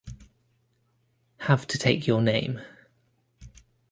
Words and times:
Have 1.41 1.67
to 1.67 1.77
take 1.77 2.07
your 2.07 2.23
name. 2.23 2.59